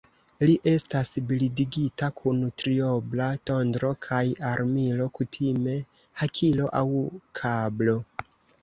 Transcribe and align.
Li 0.49 0.53
estas 0.69 1.11
bildigita 1.31 2.09
kun 2.21 2.41
triobla 2.61 3.27
tondro 3.51 3.93
kaj 4.09 4.25
armilo, 4.55 5.11
kutime 5.21 5.81
hakilo 6.25 6.77
aŭ 6.83 6.87
kablo. 7.45 8.01